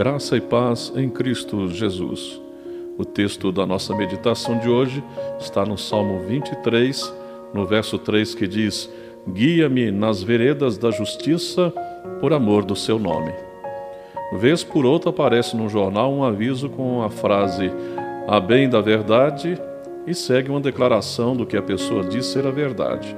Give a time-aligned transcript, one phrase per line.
[0.00, 2.40] Graça e paz em Cristo Jesus.
[2.96, 5.04] O texto da nossa meditação de hoje
[5.38, 7.14] está no Salmo 23,
[7.52, 8.90] no verso 3, que diz:
[9.28, 11.70] Guia-me nas veredas da justiça
[12.18, 13.30] por amor do seu nome.
[14.38, 17.70] Vez por outra aparece no jornal um aviso com a frase
[18.26, 19.60] a bem da verdade
[20.06, 23.14] e segue uma declaração do que a pessoa diz ser a verdade.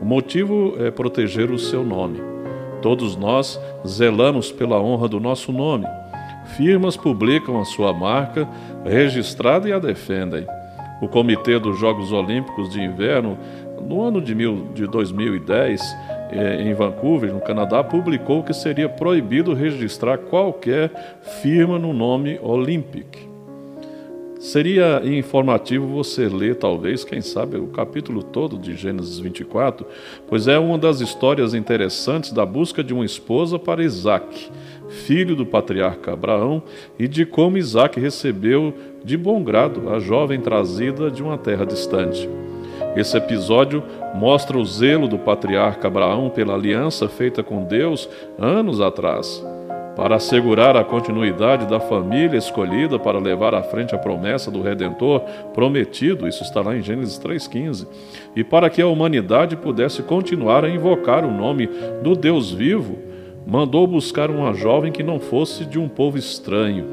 [0.00, 2.20] O motivo é proteger o seu nome.
[2.80, 5.84] Todos nós zelamos pela honra do nosso nome
[6.56, 8.48] firmas publicam a sua marca
[8.84, 10.46] registrada e a defendem.
[11.00, 13.36] O Comitê dos Jogos Olímpicos de Inverno,
[13.80, 15.80] no ano de, mil, de 2010,
[16.30, 23.32] eh, em Vancouver, no Canadá, publicou que seria proibido registrar qualquer firma no nome Olympic.
[24.42, 29.86] Seria informativo você ler, talvez, quem sabe, o capítulo todo de Gênesis 24,
[30.26, 34.50] pois é uma das histórias interessantes da busca de uma esposa para Isaac,
[34.92, 36.62] filho do patriarca Abraão,
[36.98, 42.28] e de como Isaac recebeu de bom grado a jovem trazida de uma terra distante.
[42.94, 43.82] Esse episódio
[44.14, 49.42] mostra o zelo do patriarca Abraão pela aliança feita com Deus anos atrás
[49.96, 55.20] para assegurar a continuidade da família escolhida para levar à frente a promessa do Redentor
[55.52, 57.86] prometido, isso está lá em Gênesis 3,15,
[58.34, 61.68] e para que a humanidade pudesse continuar a invocar o nome
[62.02, 62.98] do Deus vivo,
[63.46, 66.86] mandou buscar uma jovem que não fosse de um povo estranho.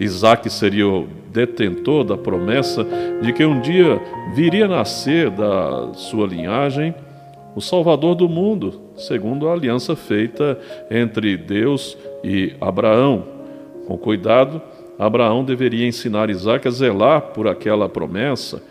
[0.00, 2.86] Isaac seria o detentor da promessa
[3.20, 4.00] de que um dia
[4.34, 6.94] viria nascer da sua linhagem
[7.54, 10.58] o Salvador do mundo, segundo a aliança feita
[10.90, 13.24] entre Deus e Abraão.
[13.86, 14.62] Com cuidado,
[14.98, 18.62] Abraão deveria ensinar Isaac a zelar por aquela promessa.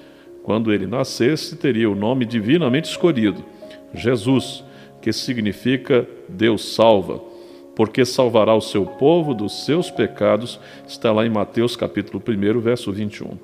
[0.44, 3.44] Quando ele nascesse, teria o nome divinamente escolhido,
[3.94, 4.64] Jesus,
[5.08, 7.22] que significa Deus salva,
[7.74, 12.92] porque salvará o seu povo dos seus pecados, está lá em Mateus capítulo 1, verso
[12.92, 13.38] 21.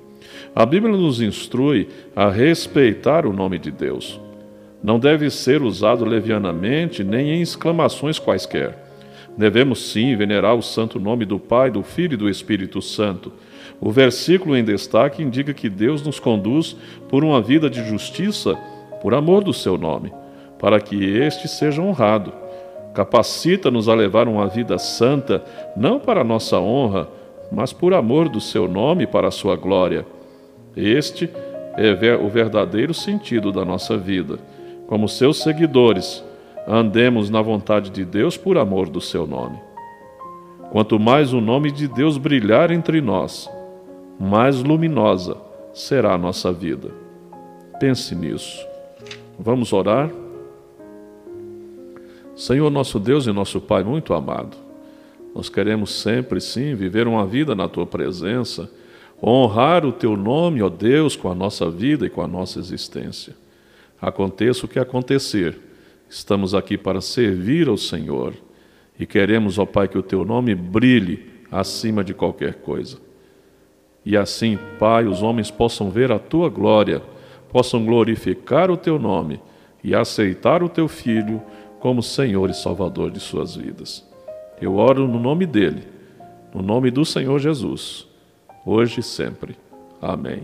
[0.54, 4.20] A Bíblia nos instrui a respeitar o nome de Deus
[4.84, 8.78] não deve ser usado levianamente nem em exclamações quaisquer.
[9.38, 13.32] Devemos sim venerar o santo nome do Pai, do Filho e do Espírito Santo.
[13.80, 16.76] O versículo em destaque indica que Deus nos conduz
[17.08, 18.56] por uma vida de justiça
[19.02, 20.12] por amor do seu nome,
[20.60, 22.34] para que este seja honrado.
[22.94, 25.44] Capacita-nos a levar uma vida santa,
[25.76, 27.08] não para nossa honra,
[27.52, 30.06] mas por amor do seu nome e para a sua glória.
[30.76, 31.30] Este
[31.78, 34.40] é o verdadeiro sentido da nossa vida
[34.88, 36.24] como seus seguidores,
[36.68, 39.58] andemos na vontade de Deus por amor do seu nome.
[40.72, 43.50] Quanto mais o nome de Deus brilhar entre nós,
[44.20, 45.38] mais luminosa
[45.74, 46.92] será a nossa vida.
[47.80, 48.64] Pense nisso.
[49.40, 50.12] Vamos orar?
[52.36, 54.58] Senhor nosso Deus e nosso Pai muito amado,
[55.36, 58.70] nós queremos sempre, sim, viver uma vida na tua presença,
[59.22, 63.36] honrar o teu nome, ó Deus, com a nossa vida e com a nossa existência.
[64.02, 65.58] Aconteça o que acontecer,
[66.10, 68.34] estamos aqui para servir ao Senhor
[69.00, 72.98] e queremos, ó Pai, que o teu nome brilhe acima de qualquer coisa.
[74.06, 77.02] E assim, Pai, os homens possam ver a tua glória,
[77.52, 79.40] possam glorificar o teu nome
[79.84, 81.42] e aceitar o teu Filho
[81.84, 84.10] como Senhor e Salvador de suas vidas.
[84.62, 85.84] Eu oro no nome dele,
[86.56, 88.08] no nome do Senhor Jesus,
[88.66, 89.58] hoje e sempre.
[90.02, 90.44] Amém.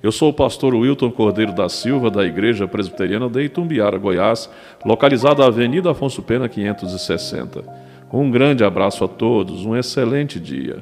[0.00, 4.48] Eu sou o pastor Wilton Cordeiro da Silva, da Igreja Presbiteriana de Itumbiara, Goiás,
[4.84, 7.64] localizada na Avenida Afonso Pena 560.
[8.12, 10.78] Um grande abraço a todos, um excelente dia.